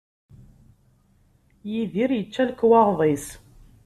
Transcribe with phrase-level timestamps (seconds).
[1.71, 3.27] Yidir yečča lekwaɣeḍ-is.